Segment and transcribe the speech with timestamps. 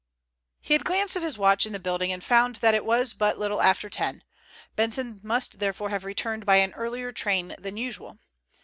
[0.61, 3.37] He had glanced at his watch in the building and found that it was but
[3.37, 4.23] little after ten.
[4.75, 8.17] Benson must therefore have returned by an earlier train than usual.